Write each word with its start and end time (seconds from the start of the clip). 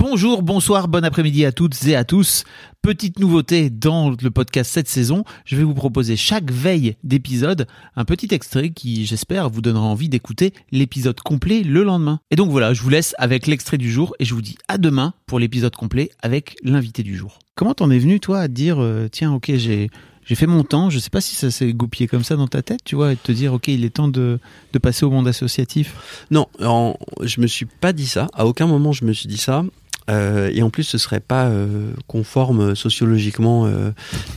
Bonjour, 0.00 0.42
bonsoir, 0.42 0.88
bon 0.88 1.02
après-midi 1.06 1.46
à 1.46 1.52
toutes 1.52 1.86
et 1.86 1.96
à 1.96 2.04
tous. 2.04 2.44
Petite 2.82 3.18
nouveauté 3.18 3.70
dans 3.70 4.10
le 4.10 4.30
podcast 4.30 4.70
cette 4.70 4.88
saison, 4.90 5.24
je 5.46 5.56
vais 5.56 5.62
vous 5.64 5.72
proposer 5.72 6.16
chaque 6.16 6.52
veille 6.52 6.96
d'épisode 7.02 7.66
un 7.96 8.04
petit 8.04 8.28
extrait 8.34 8.68
qui, 8.68 9.06
j'espère, 9.06 9.48
vous 9.48 9.62
donnera 9.62 9.86
envie 9.86 10.10
d'écouter 10.10 10.52
l'épisode 10.70 11.18
complet 11.20 11.62
le 11.62 11.82
lendemain. 11.82 12.20
Et 12.30 12.36
donc 12.36 12.50
voilà, 12.50 12.74
je 12.74 12.82
vous 12.82 12.90
laisse 12.90 13.14
avec 13.16 13.46
l'extrait 13.46 13.78
du 13.78 13.90
jour 13.90 14.14
et 14.18 14.26
je 14.26 14.34
vous 14.34 14.42
dis 14.42 14.58
à 14.68 14.76
demain 14.76 15.14
pour 15.24 15.38
l'épisode 15.38 15.74
complet 15.74 16.10
avec 16.20 16.56
l'invité 16.62 17.02
du 17.02 17.16
jour. 17.16 17.38
Comment 17.54 17.72
t'en 17.72 17.90
es 17.90 17.98
venu 17.98 18.20
toi 18.20 18.40
à 18.40 18.48
te 18.48 18.52
dire 18.52 18.76
euh, 18.82 19.08
tiens 19.10 19.32
ok 19.32 19.52
j'ai 19.56 19.88
j'ai 20.28 20.34
fait 20.34 20.48
mon 20.48 20.64
temps, 20.64 20.90
je 20.90 20.98
sais 20.98 21.08
pas 21.08 21.20
si 21.20 21.36
ça 21.36 21.52
s'est 21.52 21.72
goupillé 21.72 22.08
comme 22.08 22.24
ça 22.24 22.34
dans 22.34 22.48
ta 22.48 22.60
tête, 22.60 22.80
tu 22.84 22.96
vois, 22.96 23.12
et 23.12 23.16
te 23.16 23.30
dire 23.30 23.52
ok 23.54 23.68
il 23.68 23.84
est 23.84 23.90
temps 23.90 24.08
de, 24.08 24.40
de 24.72 24.78
passer 24.80 25.06
au 25.06 25.10
monde 25.10 25.28
associatif? 25.28 26.26
Non, 26.32 26.48
en- 26.60 26.96
je 27.22 27.40
me 27.40 27.46
suis 27.46 27.64
pas 27.64 27.92
dit 27.94 28.08
ça. 28.08 28.26
À 28.34 28.44
aucun 28.44 28.66
moment 28.66 28.92
je 28.92 29.04
me 29.06 29.12
suis 29.14 29.28
dit 29.28 29.38
ça. 29.38 29.64
Euh, 30.10 30.50
et 30.52 30.62
en 30.62 30.70
plus, 30.70 30.84
ce 30.84 30.98
serait 30.98 31.20
pas 31.20 31.46
euh, 31.46 31.90
conforme 32.06 32.74
sociologiquement 32.74 33.66
euh, 33.66 33.90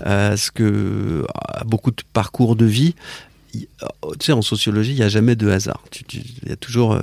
à 0.04 0.38
ce 0.38 0.52
que 0.52 1.26
à 1.36 1.64
beaucoup 1.64 1.92
de 1.92 2.02
parcours 2.14 2.56
de 2.56 2.66
vie. 2.66 2.96
Euh, 3.56 3.88
Tu 4.20 4.26
sais, 4.28 4.32
en 4.32 4.42
sociologie, 4.42 4.92
il 4.92 4.96
n'y 4.96 5.04
a 5.04 5.10
jamais 5.10 5.36
de 5.36 5.48
hasard. 5.50 5.84
Il 6.14 6.50
y 6.50 6.52
a 6.52 6.56
toujours 6.56 6.94
euh, 6.94 7.02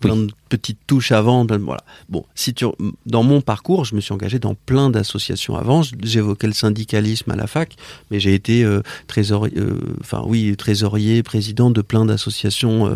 plein 0.00 0.16
de 0.16 0.28
petites 0.48 0.78
touches 0.86 1.12
avant. 1.12 1.44
de- 1.44 1.56
voilà. 1.56 1.82
Bon, 2.08 2.24
si 2.34 2.54
tu, 2.54 2.64
dans 3.06 3.22
mon 3.22 3.40
parcours, 3.40 3.84
je 3.84 3.94
me 3.94 4.00
suis 4.00 4.12
engagé 4.12 4.38
dans 4.38 4.54
plein 4.54 4.88
d'associations 4.90 5.56
avant. 5.56 5.82
J'évoquais 6.02 6.46
le 6.46 6.52
syndicalisme 6.52 7.30
à 7.30 7.36
la 7.36 7.46
fac, 7.46 7.76
mais 8.10 8.20
j'ai 8.20 8.34
été 8.34 8.64
euh, 8.64 8.80
trésorier, 9.08 9.58
euh, 9.58 9.78
enfin 10.00 10.22
oui, 10.26 10.54
trésorier, 10.56 11.22
président 11.22 11.70
de 11.70 11.82
plein 11.82 12.04
d'associations 12.04 12.88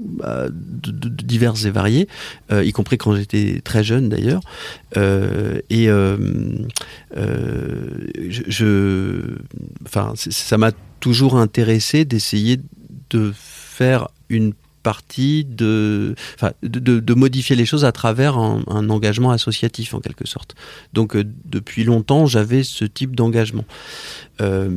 bah, 0.00 0.46
diverses 0.50 1.64
et 1.66 1.70
variées, 1.70 2.08
y 2.50 2.72
compris 2.72 2.96
quand 2.98 3.14
j'étais 3.14 3.60
très 3.62 3.84
jeune 3.84 4.08
d'ailleurs. 4.08 4.40
Et 5.70 5.86
je, 8.28 8.42
je- 8.48 9.36
enfin, 9.84 10.12
ça 10.16 10.58
m'a 10.58 10.72
toujours 11.00 11.36
intéressé 11.36 12.04
d'essayer 12.04 12.60
de 13.10 13.32
faire 13.34 14.08
une 14.28 14.52
partie 14.86 15.44
de, 15.44 16.14
de, 16.62 17.14
modifier 17.14 17.56
les 17.56 17.66
choses 17.66 17.84
à 17.84 17.90
travers 17.90 18.38
un, 18.38 18.88
engagement 18.88 19.32
associatif 19.32 19.94
en 19.94 20.00
quelque 20.00 20.28
sorte. 20.28 20.54
Donc 20.92 21.16
euh, 21.16 21.24
depuis 21.44 21.82
longtemps, 21.82 22.26
j'avais 22.26 22.62
ce 22.62 22.84
type 22.84 23.16
d'engagement. 23.16 23.64
Euh, 24.40 24.70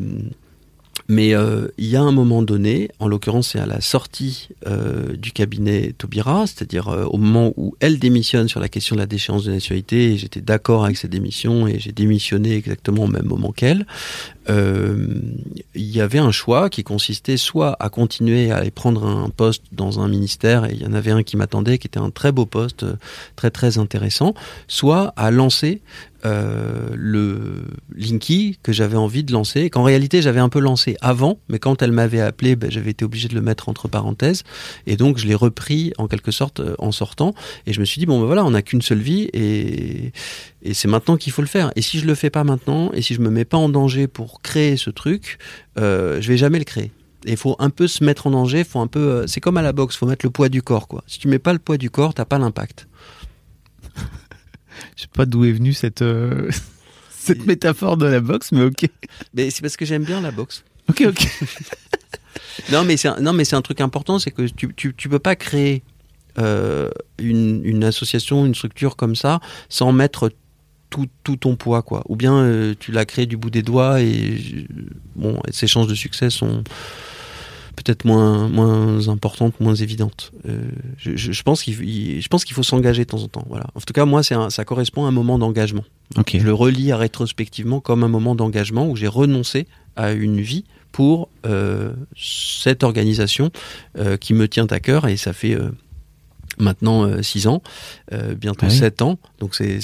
mais 1.10 1.36
euh, 1.36 1.68
il 1.78 1.86
y 1.86 1.96
a 1.96 2.02
un 2.02 2.12
moment 2.12 2.42
donné, 2.42 2.90
en 2.98 3.08
l'occurrence 3.08 3.50
c'est 3.50 3.60
à 3.60 3.68
la 3.68 3.82
sortie 3.82 4.50
du 5.16 5.32
cabinet 5.32 5.94
Taubira, 5.96 6.48
c'est-à-dire 6.48 6.88
au 6.88 7.18
moment 7.18 7.54
où 7.56 7.76
elle 7.80 8.00
démissionne 8.00 8.48
sur 8.48 8.60
la 8.60 8.68
question 8.68 8.96
de 8.96 9.02
la 9.02 9.08
déchéance 9.08 9.44
de 9.44 9.52
nationalité, 9.52 10.18
j'étais 10.18 10.42
d'accord 10.42 10.86
avec 10.86 10.98
cette 10.98 11.12
démission 11.12 11.68
et 11.68 11.78
j'ai 11.78 11.92
démissionné 11.92 12.56
exactement 12.56 13.04
au 13.04 13.08
même 13.08 13.26
moment 13.28 13.52
qu'elle, 13.52 13.86
il 14.50 15.92
y 15.92 16.02
avait 16.02 16.20
un 16.20 16.32
choix 16.32 16.70
qui 16.70 16.84
consistait 16.84 17.38
soit 17.38 17.78
à 17.80 17.90
continuer 17.90 18.52
à 18.52 18.58
aller 18.58 18.72
prendre 18.72 19.06
un 19.06 19.30
poste 19.30 19.64
dans 19.72 20.00
un 20.00 20.08
ministère, 20.08 20.66
et 20.66 20.74
il 20.74 20.82
y 20.82 20.86
en 20.86 20.94
avait 20.94 21.12
un 21.12 21.24
qui 21.24 21.38
m'attendait, 21.38 21.78
qui 21.78 21.88
était 21.88 22.00
un 22.00 22.10
très 22.10 22.32
beau 22.32 22.46
poste, 22.46 22.84
euh, 22.84 22.96
très 23.36 23.52
très 23.52 23.78
intéressant, 23.78 24.34
soit 24.68 25.14
à 25.16 25.32
lancer 25.32 25.82
euh, 26.26 26.90
le 26.96 27.64
Linky 27.96 28.60
que 28.62 28.74
j'avais 28.74 28.98
envie 28.98 29.24
de 29.24 29.32
lancer, 29.32 29.70
qu'en 29.70 29.84
réalité 29.84 30.22
j'avais 30.22 30.42
un 30.42 30.50
peu 30.50 30.60
lancé 30.60 30.98
avant, 31.00 31.40
mais 31.48 31.60
quand 31.60 31.82
elle 31.82 31.94
m'avait 31.94 32.20
appelé, 32.20 32.58
ben, 32.58 32.70
j'avais 32.70 32.92
été 32.92 33.06
obligé 33.06 33.30
de 33.30 33.36
le 33.36 33.42
mettre 33.42 33.70
entre 33.70 33.88
parenthèses, 33.88 34.44
et 34.86 34.98
donc 34.98 35.18
je 35.18 35.28
l'ai 35.28 35.36
repris 35.36 35.94
en 35.98 36.08
quelque 36.08 36.32
sorte 36.32 36.60
euh, 36.60 36.76
en 36.80 36.92
sortant, 36.92 37.34
et 37.68 37.74
je 37.74 37.80
me 37.80 37.86
suis 37.86 38.00
dit, 38.00 38.06
bon 38.06 38.20
ben 38.20 38.26
voilà, 38.26 38.44
on 38.44 38.52
n'a 38.52 38.62
qu'une 38.62 38.82
seule 38.82 39.00
vie, 39.00 39.30
et, 39.34 40.12
et 40.62 40.74
c'est 40.74 40.90
maintenant 40.90 41.16
qu'il 41.16 41.32
faut 41.32 41.42
le 41.42 41.48
faire. 41.48 41.72
Et 41.76 41.82
si 41.82 42.00
je 42.00 42.06
le 42.06 42.16
fais 42.16 42.30
pas 42.30 42.44
maintenant, 42.44 42.92
et 42.94 43.02
si 43.02 43.14
je 43.14 43.22
me 43.22 43.30
mets 43.30 43.46
pas 43.46 43.58
en 43.58 43.70
danger 43.70 44.08
pour 44.08 44.39
créer 44.42 44.78
ce 44.78 44.90
truc, 44.90 45.38
euh, 45.78 46.22
je 46.22 46.28
vais 46.28 46.38
jamais 46.38 46.60
le 46.60 46.66
créer. 46.66 46.92
Et 47.26 47.32
il 47.32 47.38
faut 47.38 47.56
un 47.60 47.70
peu 47.70 47.88
se 47.88 48.04
mettre 48.04 48.28
en 48.28 48.32
danger, 48.32 48.64
faut 48.64 48.80
un 48.80 48.88
peu, 48.88 49.00
euh, 49.00 49.28
c'est 49.28 49.42
comme 49.42 49.58
à 49.58 49.62
la 49.62 49.74
boxe, 49.74 49.96
faut 49.96 50.06
mettre 50.06 50.26
le 50.26 50.30
poids 50.30 50.50
du 50.50 50.62
corps, 50.62 50.88
quoi. 50.88 51.04
Si 51.06 51.20
tu 51.20 51.28
mets 51.28 51.40
pas 51.40 51.54
le 51.54 51.60
poids 51.60 51.78
du 51.78 51.90
corps, 51.90 52.14
t'as 52.14 52.26
pas 52.26 52.38
l'impact. 52.38 52.88
Je 54.96 55.02
sais 55.04 55.10
pas 55.14 55.26
d'où 55.26 55.44
est 55.44 55.52
venue 55.52 55.74
cette 55.74 56.02
euh, 56.02 56.50
cette 57.10 57.46
métaphore 57.46 57.98
de 57.98 58.06
la 58.06 58.22
boxe, 58.22 58.52
mais 58.54 58.64
ok. 58.64 58.86
Mais 59.34 59.50
c'est 59.50 59.62
parce 59.62 59.76
que 59.76 59.86
j'aime 59.86 60.04
bien 60.04 60.22
la 60.22 60.32
boxe. 60.32 60.64
Ok 60.90 61.04
ok. 61.08 61.28
Non, 62.72 62.84
mais 62.84 62.98
c'est 62.98 63.08
un, 63.08 63.20
non, 63.22 63.34
mais 63.34 63.46
c'est 63.46 63.56
un 63.56 63.62
truc 63.62 63.82
important, 63.82 64.20
c'est 64.20 64.32
que 64.32 64.42
tu, 64.44 64.74
tu, 64.76 64.94
tu 64.94 65.10
peux 65.10 65.20
pas 65.20 65.36
créer 65.36 65.82
euh, 66.38 66.90
une, 67.18 67.66
une 67.66 67.84
association, 67.84 68.46
une 68.46 68.54
structure 68.54 68.96
comme 68.96 69.16
ça 69.16 69.40
sans 69.70 69.92
mettre 69.92 70.32
tout, 70.90 71.08
tout 71.24 71.36
ton 71.36 71.56
poids, 71.56 71.82
quoi. 71.82 72.04
Ou 72.10 72.16
bien 72.16 72.36
euh, 72.36 72.74
tu 72.80 72.92
l'as 72.92 73.06
créé 73.06 73.26
du 73.26 73.38
bout 73.38 73.50
des 73.50 73.62
doigts 73.62 74.02
et 74.02 74.38
euh, 74.58 74.64
bon, 75.16 75.40
ses 75.52 75.68
chances 75.68 75.88
de 75.88 75.96
succès 75.96 76.30
sont 76.30 76.64
peut-être 77.76 78.04
moins, 78.04 78.50
moins 78.50 79.08
importantes, 79.08 79.60
moins 79.62 79.76
évidentes. 79.76 80.32
Euh, 80.48 80.60
je, 80.98 81.16
je, 81.16 81.32
je 81.32 81.44
pense 81.44 81.64
qu'il 81.64 81.82
il- 81.88 82.22
je 82.22 82.28
pense 82.28 82.44
qu'il 82.44 82.54
faut 82.54 82.64
s'engager 82.64 83.06
de 83.06 83.10
temps 83.10 83.24
en 83.24 83.28
temps. 83.30 83.46
Voilà. 83.50 83.68
En 83.76 83.80
tout 83.80 83.94
cas, 83.94 84.04
moi, 84.06 84.22
un- 84.32 84.50
ça 84.50 84.66
correspond 84.66 85.06
à 85.06 85.08
un 85.08 85.12
moment 85.12 85.40
d'engagement. 85.40 85.86
Je 86.40 86.46
le 86.46 86.54
relis 86.54 86.92
à 86.92 86.98
rétrospectivement 86.98 87.80
comme 87.80 88.04
un 88.04 88.08
moment 88.10 88.36
d'engagement 88.36 88.88
où 88.90 88.96
j'ai 88.98 89.08
renoncé 89.08 89.66
à 89.96 90.12
une 90.12 90.42
vie 90.42 90.66
pour 90.92 91.30
euh, 91.46 91.94
cette 92.18 92.84
organisation 92.84 93.52
qui 94.20 94.34
me 94.34 94.48
tient 94.48 94.66
à 94.72 94.80
cœur 94.80 95.08
et 95.08 95.16
ça 95.18 95.34
fait 95.34 95.56
maintenant 96.60 97.22
6 97.24 97.48
ans, 97.48 97.62
euh, 98.14 98.36
bientôt 98.36 98.66
Ah 98.68 98.70
oui. 98.72 98.78
7 98.78 99.02
ans, 99.02 99.20
donc 99.40 99.56
c'est 99.56 99.80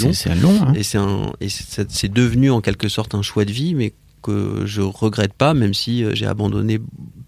long. 0.00 0.12
C'est 0.12 0.34
long. 0.34 0.62
Hein. 0.62 0.72
Et 0.76 0.82
c'est 0.82 0.98
un 0.98 1.32
et 1.40 1.48
c'est 1.48 1.90
c'est 1.90 2.12
devenu 2.12 2.50
en 2.50 2.60
quelque 2.60 2.88
sorte 2.88 3.14
un 3.14 3.22
choix 3.22 3.44
de 3.44 3.52
vie, 3.52 3.74
mais 3.74 3.94
que 4.22 4.64
je 4.66 4.80
regrette 4.82 5.32
pas, 5.32 5.54
même 5.54 5.74
si 5.74 6.02
euh, 6.04 6.12
j'ai 6.14 6.26
abandonné 6.26 6.80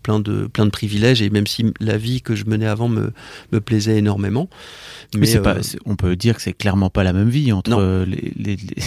plein 0.03 0.19
de 0.19 0.49
plein 0.49 0.65
de 0.67 0.71
privilèges 0.71 1.23
et 1.23 1.31
même 1.31 1.47
si 1.47 1.67
la 1.79 1.97
vie 1.97 2.21
que 2.21 2.35
je 2.35 2.45
menais 2.47 2.67
avant 2.67 2.89
me 2.89 3.13
me 3.53 3.61
plaisait 3.61 3.97
énormément. 3.99 4.49
Mais, 5.15 5.37
euh, 5.37 5.41
pas, 5.41 5.57
on 5.87 5.95
peut 5.97 6.17
dire 6.17 6.35
que 6.37 6.43
c'est 6.43 6.53
clairement 6.53 6.91
pas 6.91 7.05
la 7.05 7.13
même 7.13 7.29
vie 7.31 7.53
entre 7.53 7.71
Non. 7.71 7.79
euh, 7.81 8.05
les. 8.05 8.33
les, 8.37 8.57
les- 8.57 8.83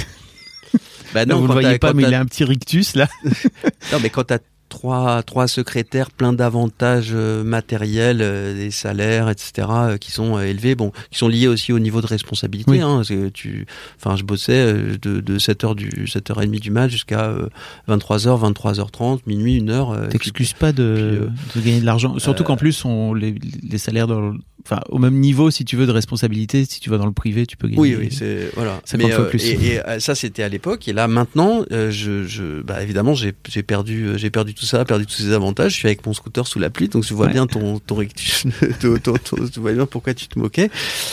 bah 1.14 1.24
vous 1.30 1.46
quand 1.48 1.54
voyez 1.54 1.80
pas, 1.80 1.94
mais 1.94 2.04
il 2.04 2.14
a 2.14 2.20
un 2.20 2.26
petit 2.26 2.44
rictus 2.44 2.96
là. 2.96 3.08
Non, 3.92 4.00
mais 4.02 4.10
quand 4.10 4.24
tu 4.26 4.34
as 4.34 4.40
trois, 4.84 5.24
trois 5.24 5.48
secrétaires, 5.48 6.12
plein 6.12 6.34
d'avantages 6.34 7.12
euh, 7.14 7.42
matériels, 7.46 8.20
euh, 8.22 8.54
des 8.54 8.70
salaires, 8.70 9.30
etc., 9.30 9.68
euh, 9.72 9.98
qui 9.98 10.12
sont 10.12 10.38
élevés, 10.42 10.76
bon, 10.76 10.92
qui 11.10 11.18
sont 11.18 11.30
liés 11.30 11.48
aussi 11.48 11.72
au 11.72 11.80
niveau 11.80 12.02
de 12.02 12.08
responsabilité. 12.08 12.70
Oui. 12.70 12.82
Hein, 12.82 12.98
parce 12.98 13.08
que 13.08 13.30
tu, 13.30 13.66
enfin, 13.98 14.18
je 14.18 14.24
bossais 14.24 14.74
de, 15.02 15.22
de 15.22 15.40
7h 15.40 15.76
du 15.76 15.90
7h30 16.06 16.60
du 16.60 16.70
match 16.70 16.92
jusqu'à 16.92 17.28
euh, 17.28 17.48
23h, 17.88 18.52
23h30, 18.54 19.20
minuit, 19.26 19.62
1h. 19.62 19.96
euh, 19.96 20.08
T'excuses 20.10 20.52
pas 20.52 20.74
de, 20.74 21.30
de 21.56 21.62
gagner 21.62 21.80
de 21.80 21.86
l'argent. 21.86 22.20
Surtout 22.20 22.44
euh, 22.44 22.46
qu'en 22.48 22.58
plus, 22.58 22.84
on, 22.84 23.14
les, 23.14 23.36
les 23.64 23.78
salaires 23.78 24.08
dans, 24.08 24.34
enfin, 24.66 24.82
au 24.90 24.98
même 25.00 25.16
niveau, 25.16 25.50
si 25.50 25.64
tu 25.64 25.78
veux, 25.78 25.86
de 25.88 25.92
responsabilité, 25.94 26.66
si 26.66 26.82
tu 26.82 26.90
vas 26.90 26.98
dans 26.98 27.06
le 27.06 27.14
privé, 27.14 27.46
tu 27.46 27.56
peux 27.56 27.68
gagner. 27.70 27.80
Oui, 27.80 27.96
oui, 27.98 28.10
c'est 28.12 28.50
voilà. 28.56 28.82
50 28.84 29.12
fois 29.12 29.24
euh, 29.24 29.30
plus. 29.30 29.46
Et, 29.46 29.76
et, 29.76 30.00
ça, 30.00 30.14
c'était 30.14 30.44
à 30.44 30.50
l'époque. 30.50 30.90
Et 30.90 30.94
là, 30.94 31.08
maintenant, 31.08 31.64
euh, 31.72 31.90
je, 31.90 32.26
je, 32.26 32.62
bah, 32.62 32.84
évidemment, 32.84 33.14
j'ai 33.14 33.32
perdu, 33.64 34.10
j'ai 34.18 34.30
perdu 34.30 34.54
tout 34.54 34.66
ça, 34.66 34.73
perdu 34.86 35.06
tous 35.06 35.14
ces 35.14 35.32
avantages. 35.32 35.72
Je 35.74 35.78
suis 35.78 35.88
avec 35.88 36.06
mon 36.06 36.14
scooter 36.14 36.46
sous 36.48 36.60
la 36.60 36.70
pluie, 36.70 36.90
donc 36.90 37.06
tu 37.06 37.14
vois 37.14 37.28
Ouais. 37.28 37.34
bien 37.34 37.48
ton, 37.48 37.80
ton 37.80 37.98
ton- 38.82 38.98
ton- 38.98 39.48
tu 39.48 39.60
vois 39.60 39.72
bien 39.74 39.86
pourquoi 39.86 40.14
tu 40.14 40.28
te 40.28 40.38
moquais, 40.40 40.70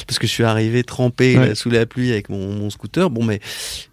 parce 0.06 0.18
que 0.18 0.26
je 0.26 0.32
suis 0.32 0.44
arrivé 0.44 0.82
trempé 0.84 1.36
Ouais. 1.38 1.48
là, 1.48 1.54
sous 1.54 1.70
la 1.70 1.86
pluie 1.86 2.10
avec 2.12 2.28
mon, 2.28 2.52
mon 2.54 2.70
scooter. 2.70 3.10
Bon, 3.10 3.22
mais, 3.24 3.40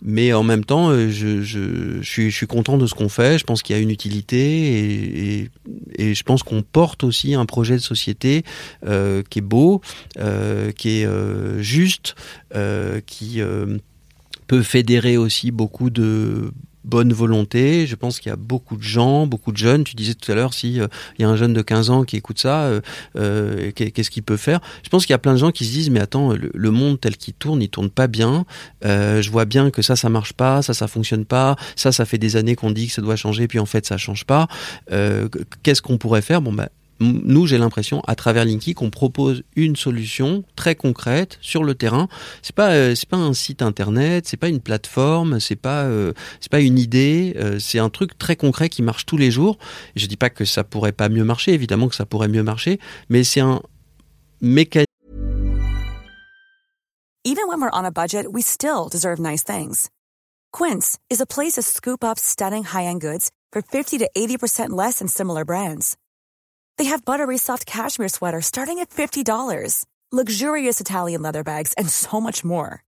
mais 0.02 0.34
en 0.34 0.44
même 0.44 0.64
temps, 0.66 0.90
euh, 0.90 1.10
je, 1.10 1.42
je, 1.44 2.02
je 2.02 2.10
suis, 2.10 2.31
je 2.31 2.36
suis 2.36 2.48
content 2.48 2.78
de 2.78 2.88
ce 2.88 2.94
qu'on 2.96 3.10
fait. 3.10 3.38
Je 3.38 3.44
pense 3.44 3.62
qu'il 3.62 3.75
y 3.75 3.80
a 3.80 3.81
une 3.81 3.92
utilité 3.92 4.38
et, 4.38 5.40
et, 5.40 5.50
et 5.98 6.14
je 6.16 6.24
pense 6.24 6.44
qu'on 6.44 6.62
porte 6.64 7.04
aussi 7.04 7.34
un 7.36 7.46
projet 7.46 7.75
de 7.75 7.81
société 7.81 8.44
euh, 8.86 9.22
qui 9.30 9.40
est 9.40 9.42
beau, 9.42 9.81
euh, 10.18 10.72
qui 10.72 11.02
est 11.02 11.06
euh, 11.06 11.62
juste, 11.62 12.16
qui 13.06 13.42
peut 14.48 14.64
fédérer 14.64 15.18
aussi 15.18 15.52
beaucoup 15.52 15.90
de 15.90 16.52
bonne 16.88 17.14
volonté. 17.14 17.86
Je 17.86 17.96
pense 17.96 18.20
qu'il 18.20 18.30
y 18.30 18.34
a 18.34 18.38
beaucoup 18.38 18.78
de 18.78 18.84
gens, 18.84 19.28
beaucoup 19.28 19.52
de 19.52 19.58
jeunes. 19.58 19.84
Tu 19.84 19.96
disais 19.96 20.14
tout 20.14 20.32
à 20.32 20.36
l'heure, 20.36 20.54
si 20.54 20.80
euh, 20.80 20.88
il 21.18 21.22
y 21.22 21.26
a 21.26 21.30
un 21.30 21.36
jeune 21.36 21.54
de 21.54 21.62
15 21.62 21.90
ans 21.90 22.04
qui 22.04 22.16
écoute 22.16 22.40
ça, 22.40 22.64
euh, 22.64 22.82
euh, 23.18 23.72
qu'est-ce 23.72 24.10
qu'il 24.10 24.24
peut 24.24 24.38
faire? 24.38 24.62
Je 24.84 24.90
pense 24.90 25.06
qu'il 25.06 25.14
y 25.14 25.16
a 25.16 25.20
plein 25.20 25.34
de 25.34 25.38
gens 25.38 25.52
qui 25.52 25.66
se 25.66 25.72
disent, 25.72 25.90
mais 25.90 26.00
attends, 26.00 26.34
le, 26.34 26.72
monde 26.72 27.00
tel 27.00 27.18
qu'il 27.18 27.34
tourne, 27.34 27.62
il 27.62 27.70
tourne 27.70 27.90
pas 27.90 28.08
bien. 28.08 28.46
je 28.84 29.30
vois 29.30 29.46
bien 29.46 29.70
que 29.70 29.82
ça, 29.82 29.96
ça 29.96 30.10
marche 30.10 30.34
pas, 30.34 30.62
ça, 30.62 30.74
ça 30.74 30.88
fonctionne 30.88 31.26
pas. 31.26 31.56
Ça, 31.76 31.92
ça 31.92 32.06
fait 32.06 32.18
des 32.18 32.36
années 32.36 32.56
qu'on 32.56 32.72
dit 32.72 32.88
que 32.88 32.94
ça 32.94 33.02
doit 33.02 33.16
changer, 33.16 33.48
puis 33.48 33.60
en 33.60 33.66
fait, 33.66 33.86
ça 33.86 33.98
change 33.98 34.26
pas. 34.26 34.48
qu'est-ce 35.64 35.82
qu'on 35.82 35.98
pourrait 35.98 36.22
faire? 36.22 36.42
Bon, 36.42 36.54
bah, 36.54 36.70
nous, 37.00 37.46
j'ai 37.46 37.58
l'impression, 37.58 38.02
à 38.08 38.16
travers 38.16 38.46
Linky, 38.46 38.74
qu'on 38.74 38.90
propose 38.90 39.44
une 39.56 39.76
solution 39.76 40.44
très 40.56 40.76
concrète 40.76 41.38
sur 41.42 41.64
le 41.64 41.76
terrain. 41.76 42.08
C'est 42.42 42.56
pas, 42.56 42.72
euh, 42.72 42.96
c'est 42.96 43.10
pas 43.10 43.18
un 43.18 43.34
site 43.34 43.62
internet, 43.62 44.28
c'est 44.28 44.38
pas 44.38 44.50
une 44.50 44.60
plateforme, 44.60 45.40
c'est 45.40 45.56
pas, 45.56 45.84
euh, 45.84 46.14
c'est 46.40 46.52
pas 46.52 46.62
une 46.62 46.80
idée. 46.80 47.36
Euh, 47.38 47.60
c'est 47.60 47.80
un 47.80 47.90
truc 47.90 48.18
très 48.18 48.36
concret 48.36 48.70
qui 48.70 48.82
marche 48.82 49.06
tous 49.06 49.18
les 49.18 49.32
jours. 49.32 49.58
Et 49.96 50.00
je 50.00 50.08
dis 50.08 50.18
pas 50.18 50.30
que 50.30 50.46
ça 50.46 50.64
pourrait 50.64 50.92
pas 50.92 51.10
mieux 51.10 51.24
marcher, 51.24 51.54
évidemment 51.54 51.88
que 51.88 51.96
ça 51.96 52.06
pourrait 52.06 52.28
mieux 52.30 52.44
marcher, 52.44 52.80
mais 53.10 53.24
c'est 53.24 53.42
un 53.42 53.62
mécanisme. 54.42 54.86
Even 57.24 57.50
when 57.50 57.60
we're 57.60 57.70
on 57.74 57.84
a 57.84 57.92
budget, 57.92 58.26
we 58.32 58.42
still 58.42 58.88
deserve 58.90 59.20
nice 59.20 59.44
things. 59.44 59.90
Quince 60.54 60.98
is 61.10 61.20
a 61.20 61.26
place 61.26 61.54
to 61.54 61.62
scoop 61.62 62.04
up 62.04 62.18
stunning 62.18 62.64
high-end 62.64 63.02
goods 63.02 63.32
for 63.52 63.62
50 63.62 63.98
to 63.98 64.10
80% 64.16 64.70
less 64.70 65.00
than 65.00 65.10
similar 65.10 65.44
brands. 65.44 65.98
They 66.78 66.86
have 66.86 67.04
buttery 67.04 67.38
soft 67.38 67.66
cashmere 67.66 68.08
sweaters 68.08 68.46
starting 68.46 68.80
at 68.80 68.92
$50, 68.92 69.86
luxurious 70.12 70.80
Italian 70.80 71.22
leather 71.22 71.44
bags, 71.44 71.74
and 71.74 71.90
so 71.90 72.22
much 72.22 72.46
more. 72.46 72.84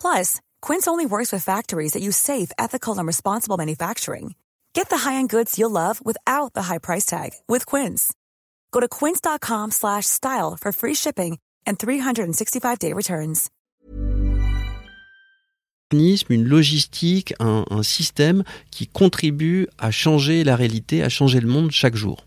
Plus, 0.00 0.40
Quince 0.60 0.88
only 0.88 1.06
works 1.06 1.30
with 1.30 1.44
factories 1.44 1.92
that 1.92 2.02
use 2.02 2.16
safe, 2.16 2.50
ethical, 2.58 2.98
and 2.98 3.06
responsible 3.06 3.56
manufacturing. 3.56 4.34
Get 4.72 4.88
the 4.88 4.98
high-end 4.98 5.28
goods 5.28 5.58
you'll 5.58 5.70
love 5.70 6.04
without 6.04 6.54
the 6.54 6.62
high 6.62 6.78
price 6.78 7.06
tag 7.06 7.30
with 7.46 7.66
Quince. 7.66 8.12
Go 8.72 8.80
to 8.80 8.88
quince.com/style 8.88 10.56
for 10.60 10.72
free 10.72 10.94
shipping 10.94 11.38
and 11.66 11.78
365-day 11.78 12.92
returns. 12.92 13.50
Une 15.92 16.44
logistique, 16.44 17.34
un, 17.40 17.64
un 17.68 17.82
système 17.82 18.44
qui 18.70 18.86
contribue 18.86 19.66
à 19.76 19.90
changer 19.90 20.44
la 20.44 20.54
réalité, 20.54 21.02
à 21.02 21.08
changer 21.08 21.40
le 21.40 21.48
monde 21.48 21.72
chaque 21.72 21.96
jour. 21.96 22.26